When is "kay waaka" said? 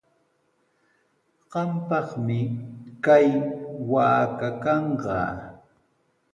3.03-4.49